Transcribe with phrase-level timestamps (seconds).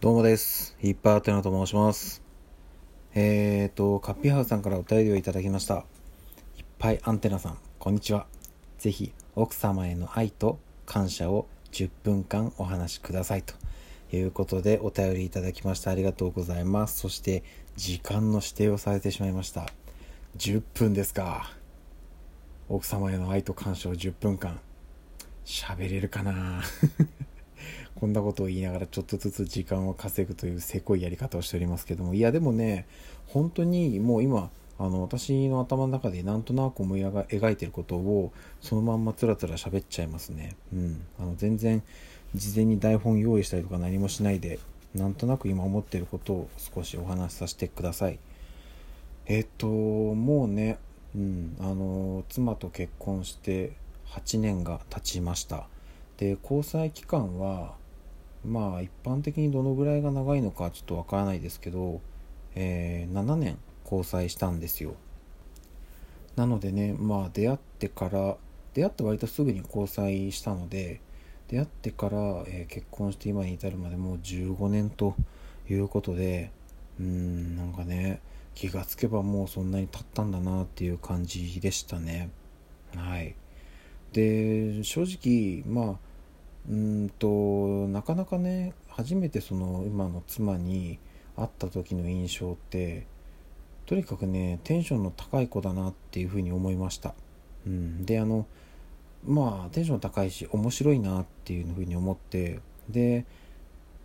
[0.00, 0.76] どうもです。
[0.80, 2.22] ヒッパーテナと申します。
[3.14, 5.76] えーと、カッピーハウスさんからお便りをいただきました。
[6.58, 8.26] いっぱいアンテナさん、こんにちは。
[8.78, 13.42] ぜひ、奥様への愛と感謝を10分間お話しください。
[13.42, 13.54] と
[14.14, 15.90] いうことで、お便りいただきました。
[15.90, 17.00] ありがとうございます。
[17.00, 17.42] そして、
[17.76, 19.70] 時間の指定をされてしまいました。
[20.36, 21.50] 10分ですか。
[22.68, 24.60] 奥様への愛と感謝を10分間。
[25.46, 26.62] 喋れるかな
[28.00, 32.14] こんなことを言いながらちょっとずつ時間を稼ぐというせこいやり方をしておりますけども。
[32.14, 32.86] いやでもね
[33.28, 40.56] 本当にもう今あの私の頭の中でなんとなく思い描いてることをそのまんまつらつら喋っちゃいますね。
[40.72, 41.06] うん。
[41.20, 41.82] あの全然
[42.34, 44.58] 事前に台本用意したりとか何もしないで
[44.94, 48.18] なんとなく今思ってることを少しお話しさせてください。
[49.26, 50.78] えっともうね
[51.14, 51.56] うん。
[51.60, 53.72] あの妻と結婚して
[54.08, 55.68] 8年が経ちました。
[56.16, 57.74] で交際期間は
[58.44, 62.00] まあ一般的にどのぐらいが長いのかちょっとわからないですけど、
[62.54, 64.94] えー7年交際したんですよ。
[66.36, 68.36] なのでねまあ出会ってから
[68.74, 71.00] 出会って割とすぐに交際したので
[71.48, 75.14] 出会ってから、えー結婚して今に至るまでもう15年と
[75.68, 76.50] いうことで
[76.98, 78.20] うーんなんかね
[78.54, 82.30] 気がつけばもうそんなに経ったんだなっていう感じでしたね。
[82.94, 83.34] はい。
[84.12, 85.98] で正直まあ
[86.68, 90.98] うんとなかなかね初めてその今の妻に
[91.36, 93.06] 会った時の印象って
[93.86, 97.14] とにかくねテンションの高い子だなっていうふうに思いました、
[97.66, 98.46] うん、であの
[99.26, 103.26] まあテンション高いし面白いなっていうふうに思ってで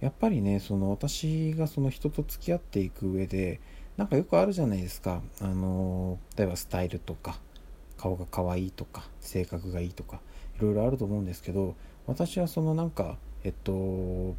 [0.00, 3.60] やっぱりねその私がその人と付き合っていく上で
[3.96, 5.22] なんかよくあるじゃないですか。
[5.40, 7.38] あの例えばスタイルとか
[7.96, 10.20] 顔が可愛いとか性格がいいとか。
[10.58, 11.76] いろいろあると思うんですけど
[12.06, 14.34] 私はそのなんかえっと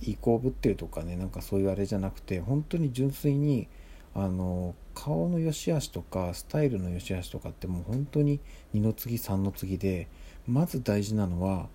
[0.00, 3.68] いい子ぶってるとかねなんかそういうあれじゃなくて本当に純粋に
[4.14, 8.40] あの顔の良し悪しとかスタイルの良し悪しとかってもう本当に
[8.72, 10.08] 二の次三の次で
[10.46, 11.68] まず大事なのは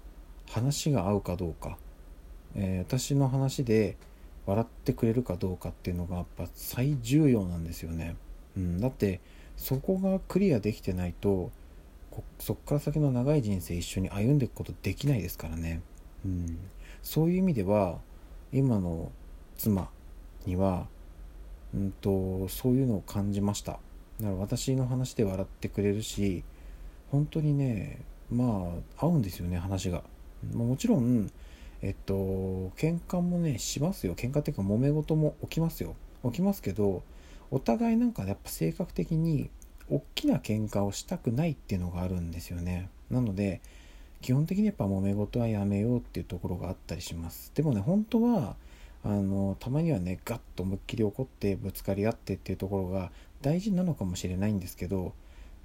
[0.50, 1.78] 話が合うかどうか、
[2.56, 3.98] えー私の話で
[4.46, 8.16] 笑ってくれるかどうかっていうのがやっぱ最重要なんですよね、
[8.56, 9.20] うん、だって
[9.58, 11.52] そこがクリアできてないと
[12.40, 15.82] そっから先の長い人生一緒に歩んでいくことできないですからね、
[16.26, 16.60] うん、
[17.02, 18.00] そういう意味では
[18.52, 19.12] 今の
[19.58, 19.90] 妻
[20.46, 20.88] には、
[21.74, 23.74] うん、とそういうのを感じました。
[23.74, 23.82] だか
[24.32, 26.44] ら私の話で笑ってくれるし
[27.12, 28.02] 本当にね
[28.32, 30.04] まあ合うんですよね話が。
[30.54, 31.32] まもちろん
[31.82, 32.14] えっと
[32.78, 34.16] 喧嘩もねしますよ。
[34.16, 35.96] 喧嘩っていうか揉め事も起きますよ。
[36.24, 37.04] 起きますけど
[37.52, 39.50] お互いなんかやっぱ性格的に
[39.90, 42.90] 大きな喧嘩をしたくないっていうのがあるんですよね。
[43.10, 43.62] なので
[44.22, 47.52] 基本的にやっぱ揉め事はやめようっていうところがあったりします。
[47.56, 48.56] でもね本当は
[49.04, 53.12] あのたまにはねガッと思いっきり怒ってぶつかり合ってっていうところが
[53.42, 55.14] 大事なのかもしれないんですけど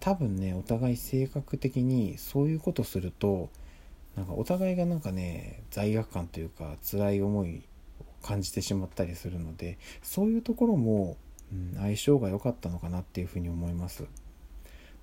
[0.00, 3.49] 多分ねお互い性格的にそういうことすると
[4.16, 7.62] なんかお互いがなんかね罪悪感というか辛い思い
[8.00, 11.16] を感じてしまったりするのでそういうところも、
[11.77, 14.05] 相性が良かったのかなっていうふうに思います。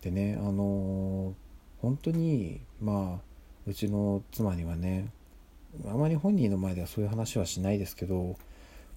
[0.01, 1.49] でねあのー
[1.81, 3.21] 本当にまあ
[3.67, 5.09] うちの妻にはね
[5.85, 8.37] あまり本人の前ではそういう話はしないですけど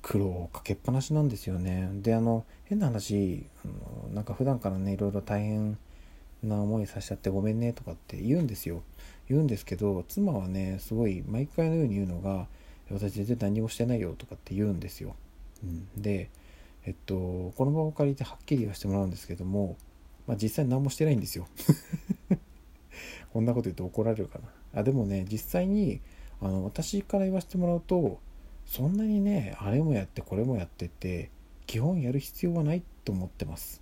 [0.01, 1.89] 苦労をかけっぱなしなんですよね。
[2.03, 3.69] であの変な話あ
[4.09, 5.79] のなんか普段からねいろいろ大変
[6.43, 8.83] な思いさせちゃってごめんねとかって言うんですよ。
[9.29, 12.49] 言うんですけど妻はねすごい毎回のように言うのが
[12.91, 15.15] 「私全然何もしてないよ」とかって言うんですよ、
[15.63, 16.29] うん、で
[16.85, 19.77] えっとこの場を借りてはっきり言わせてもらうんですけども、
[20.27, 21.47] まあ、実際何もしてないんですよ。
[23.33, 24.81] こんなこと言うと怒られるかな。
[24.81, 26.01] あでもね実際に
[26.41, 28.21] あの私から言わせてもらうと
[28.67, 31.31] そんなにねあれもやってこれもやってて
[31.67, 33.81] 基本やる必要はないと思ってます。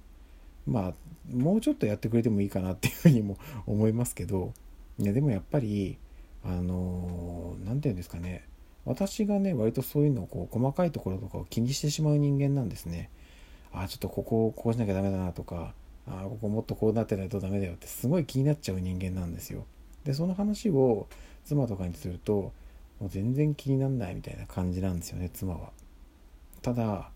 [0.67, 0.95] まあ
[1.35, 4.53] もうちょっとやってくれてもいいかなっていうふうにも思いますけど
[4.99, 5.99] いやでもやっぱり
[6.45, 8.45] あの何て言うんですかね。
[8.85, 13.11] 私がね割とそういうのをこう細かいところとかを気にしてしまう人間なんですね。
[13.73, 15.75] あちょっとここをこうしなきゃダメだなとか
[16.07, 19.65] あここもっとこうなってないとダメだよってすごい気になっちゃう人間なんですよ。
[20.05, 21.07] でその話を
[21.45, 22.53] 妻とかにすると
[23.01, 25.71] もう全然気になんないみたいな感じなんですよね妻は。
[26.63, 27.11] ただ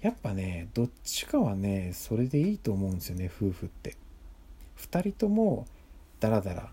[0.00, 3.96] やっぱねどっちかはねそれでいいと思うんですよね夫婦って。
[4.78, 5.66] 2人とも
[6.20, 6.72] ダラダラ。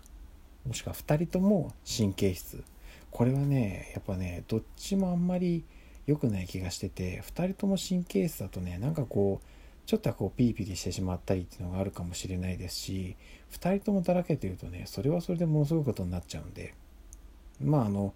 [0.66, 2.64] もしくは2人とも神経質。
[3.10, 5.64] これはねやっぱねどっちもあんまり
[6.06, 9.46] 良くない気がしてて2人とも神経質だとねなんかこう
[9.86, 13.16] ちょっとこうピリピリしてしまったりっていうのがあるかもしれないですし
[13.52, 16.74] 2人ともだらけてるとねそれはそれでものすごいことになっちゃうんで。
[17.62, 18.14] まああの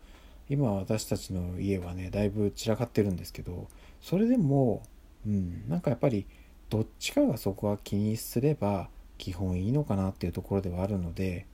[0.48, 3.68] 今私たちの家はねだいぶ散らかってるんですけど
[4.00, 4.82] それでも
[5.26, 6.26] うんなんかやっぱり
[6.68, 11.46] どっちかがそこは気にすれば基本いいのかなっていうところではあるので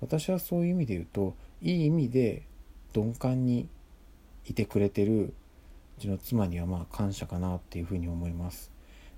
[0.00, 2.42] 私はそういう意味で言うといい意味で
[2.94, 3.68] 鈍感に
[4.46, 5.34] いてくれてる
[5.98, 8.70] うちの妻にはまあ感謝かなっていうふうに思います。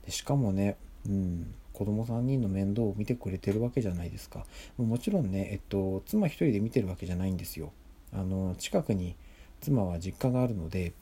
[0.05, 0.77] でしかもね、
[1.07, 4.45] うん、子供3人の面倒を見てくれてるわけじゃないですか。
[4.79, 7.73] もちろんね、えっと、妻1人で見てるわけじゃないんですよ。
[8.13, 9.17] あの近くに
[9.61, 10.93] 妻は実家があるので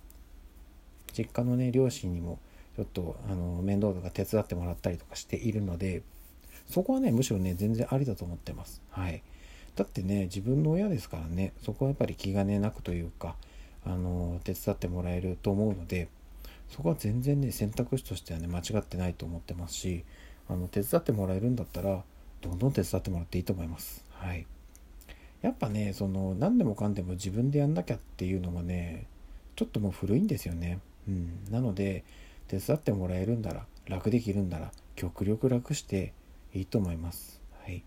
[1.16, 2.38] 実家のね両親にも
[2.76, 6.02] ちょっとあの面倒とか手伝ってもらったりとかしているので
[6.68, 8.82] そこはねむしろね全然ありだと思ってます。
[8.90, 9.22] はい。
[9.76, 13.34] だってね自分の親ですからねそこはやっぱり気兼ねなくというか
[13.84, 16.08] あの手伝ってもらえると思うので
[16.70, 20.04] そこは全然ね選択肢としてはね間違ってないと思ってますし
[20.48, 22.02] あの手伝ってもらえるんだったら
[22.40, 24.04] どんどん手伝ってもらっていいと思います。
[24.10, 24.46] はい。
[25.42, 29.06] やっぱねその何でもかんでも自分でやんなきゃっていうのはね
[29.56, 30.78] ちょっともう古いんですよね。
[31.08, 31.44] うん。
[31.50, 32.04] なので
[32.48, 36.12] 手伝ってもらえるんなら楽できるんなら極力楽して
[36.54, 37.40] いいと思います。
[37.62, 37.82] はい。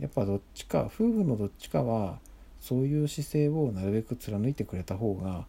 [0.00, 2.18] やっぱどっちか夫婦のどっちかは
[2.58, 5.46] そういう姿勢をなるべく貫いてくれた方が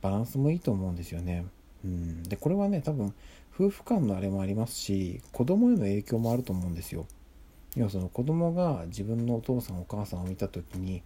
[0.00, 1.46] バランスもいいと思うんですよね。
[1.84, 3.14] うん、でこれはね多分
[3.54, 7.06] 夫婦間のあれもありますし子供への影響もあると思うんですよ。
[7.76, 11.02] 要はその子供が自分のお父さんお母さんを見た時に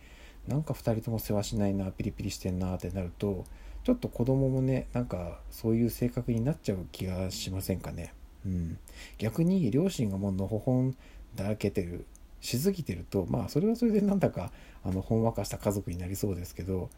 [0.48, 3.44] なんか2人とも世話しないなピリピリしてんなってなると
[3.84, 8.12] ちょっと子供もねなんかそういう性格になっちゃう気がしませんかね。
[8.44, 8.78] うん、
[9.19, 10.96] 逆に両親がもうのほほん
[11.34, 12.06] だらけてる
[12.40, 14.50] しすぎてるとまあそれはそれでなんだか
[14.84, 16.90] あのほんわかした家族になりそうですけど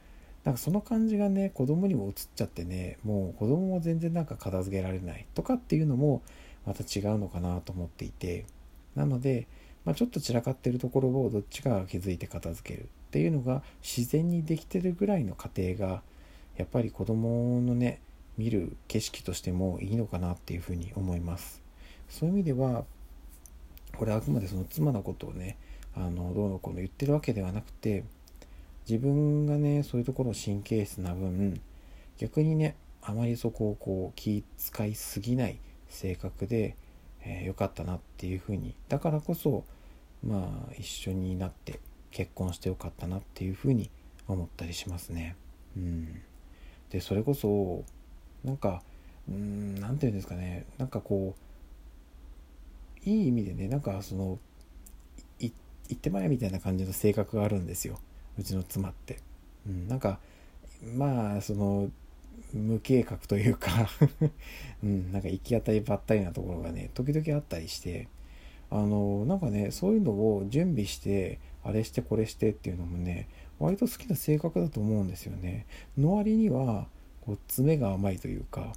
[0.44, 6.22] なんかその感じがね子供にも移っちゃってねもう子供も全然なんか片付けられないとかっていうのも
[6.66, 8.46] また違うのかなと思っていて
[8.94, 9.46] なので、
[9.84, 16.02] まあ、ちょっと散らかってるところをどっちかが気づいて片付けるっていうのが自然にできてるぐらいの過程が
[16.56, 18.00] やっぱり子供のね
[18.36, 21.62] 見る景色としてもいいのかなっていうふうに思います。
[22.08, 22.84] そういう意味では
[23.98, 25.56] これあくまでその妻のことをね
[25.94, 28.04] あのどうのこうの言ってるわけではなくて
[28.88, 31.60] 自分がねそういうところ神経質な分
[32.16, 35.58] 逆にねあまりそこをこう気使いすぎない
[35.88, 36.76] 性格で、
[37.24, 39.64] えー、よかったなっていうふうにだからこそ
[40.24, 41.80] まあ一緒になって
[42.10, 43.90] 結婚してよかったなっていうふうに
[44.28, 45.36] 思ったりしますね。
[45.76, 46.20] うん、
[46.90, 47.84] でそれこそ
[48.44, 48.82] なんか
[49.28, 51.47] うん何て言うんですかねなんかこう
[53.04, 54.38] いい意味でねなんかその
[55.88, 57.98] 行ってまえみたいな感じの性格があるんですよ。
[58.38, 59.18] うちの妻って、
[59.66, 60.20] うん、なんか
[60.94, 61.90] まあその
[62.52, 63.88] 無計画というか
[64.82, 68.06] うん、なんか行き当たりばったりなところがね時々あったりして
[68.70, 73.28] あのなんかねそういうのを準備してあれしてこれしてっていうのもね
[73.58, 75.66] 割と好きな性格だと思うんですよね。
[75.96, 76.86] の割には
[77.22, 78.72] こう爪が甘いというか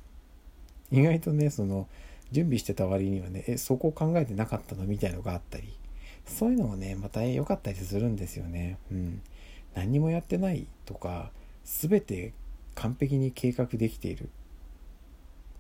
[0.91, 1.87] 意外とねその
[2.31, 5.77] 準備してた割にはねえそこを考えてなかったのみたいのがあったり
[6.25, 8.77] そういうのもねまた良かったりするんですよね。
[8.91, 9.21] うん。
[9.73, 11.31] 何もやってないとか
[11.63, 12.33] 全て
[12.75, 14.29] 完璧に計画できている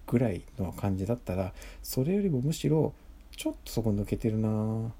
[0.07, 2.93] ぐらいの感じだったらそれよりもむしろ
[3.35, 4.93] ちょっとそこ抜けてるな。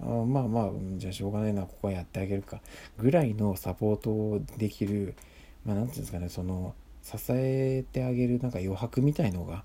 [0.00, 2.60] あまあまあじゃあしょうがないなここはやってあげるか
[2.98, 5.14] ぐらいのサポートをできる
[5.64, 9.62] まあ何て言うんですかねその支えてあげるなんか余白みたいのが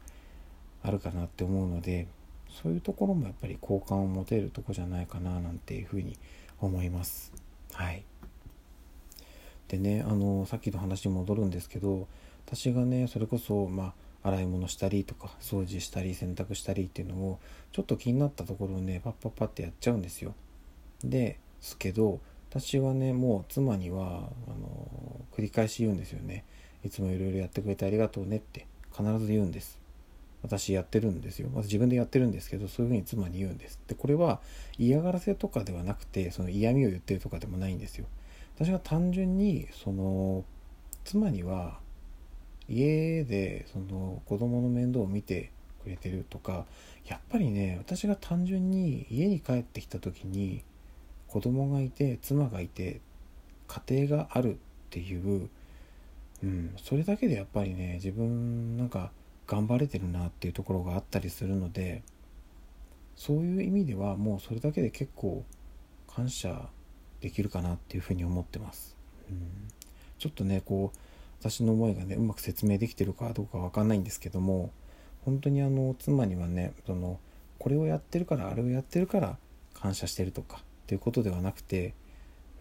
[0.83, 2.07] あるかなって思うので
[2.50, 6.17] そういうところもやっぱり好感を持てるとこじゃないかななんていうふうに
[6.59, 7.31] 思います。
[7.74, 8.03] はい
[9.67, 12.07] でねあのさっきの話に戻るんですけど
[12.48, 13.93] 私がねそれこそま
[14.24, 17.39] あ洗い物したりとか掃除したり洗濯したりっていうのを
[17.71, 20.33] ちょっと気になったところをねパッパッパってやっちゃうんですよ。
[21.03, 22.19] ですけど
[22.50, 26.43] 私はねもう妻にはあの繰り返し言うんですよね。
[26.83, 29.78] いつもいろいろやってくれてありがとうねって必ず言うんです。
[30.41, 31.50] 私やってるんですよ。
[31.50, 33.79] まず自分でやってるんですけど、そういうふうに妻に言うんです。
[33.88, 34.39] で、これは
[34.77, 38.05] 嫌がらせとかではなくて、その嫌味を言ってるとかでもないんですよ。
[38.55, 40.46] 私は単純に、その、
[41.03, 41.79] 妻には、
[42.67, 46.65] 家で、その、子供の面倒を見てくれてるとか、
[47.05, 50.63] やっぱりね、私が単純に家に帰ってきた時に、
[51.27, 53.01] 子供がいて、妻がいて、
[53.67, 54.58] 家庭があるっ
[54.89, 55.50] ていう、
[56.43, 59.12] うん、それだけでやっぱりね、自分、なんか、
[59.50, 62.03] 頑張れてるなっていうところがあったりするので
[63.15, 65.44] そういう意味ではもうそれだけで結構
[66.08, 66.70] 感謝
[67.20, 68.96] できるかなっていうふうに思ってます。
[69.27, 69.68] うん、
[70.20, 70.98] ちょっとねこう
[71.41, 74.72] 私の思いがねうまく説明できてるかどうかわかんないんですけども
[75.25, 77.20] 本当にあの妻にはねその
[77.58, 79.38] これをやってるからあれをやってるから
[79.74, 81.96] 感謝してるとかっていうことではなくて、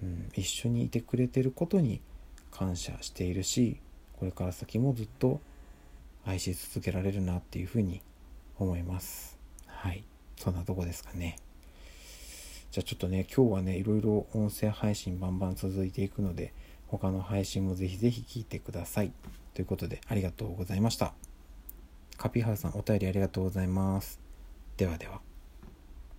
[0.02, 2.00] うん、一緒にいてくれてることに
[2.50, 3.78] 感謝しているし
[4.18, 5.40] これから先もずっと
[6.28, 8.02] 愛し続けられるなっていうふうに
[8.58, 9.38] 思います。
[9.66, 10.04] はい。
[10.36, 11.38] そんなとこですかね。
[12.70, 16.52] じゃあちょっとね今日はねいろいろ音声配信バンバン続いていくので
[16.86, 19.12] 他の配信もぜひぜひ聞いてください。
[19.54, 21.14] ということでありがとうございました。
[22.18, 24.20] カピハウさんお便りありがとうございます。
[24.76, 25.27] ではでは。